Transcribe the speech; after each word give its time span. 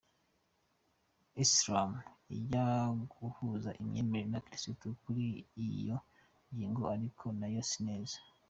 Islam 1.45 1.91
ijya 2.35 2.65
guhuza 3.11 3.69
imyemerere 3.81 4.29
n’abakristu 4.31 4.85
kuri 5.01 5.25
iyo 5.67 5.97
ngingo, 6.51 6.83
ariko 6.95 7.25
nayo 7.39 7.61
si 7.71 7.79
neza. 7.87 8.17